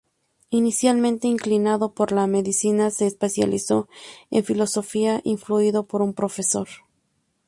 Inicialmente 0.49 1.27
inclinado 1.27 1.93
por 1.93 2.11
la 2.11 2.25
medicina, 2.25 2.89
se 2.89 3.05
especializó 3.05 3.87
en 4.31 4.43
filosofía 4.43 5.21
influido 5.23 5.85
por 5.85 6.01
un 6.01 6.15
profesor. 6.15 6.67